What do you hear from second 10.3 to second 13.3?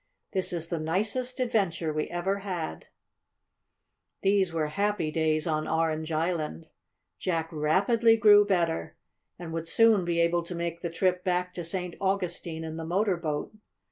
to make the trip back to St. Augustine in the motor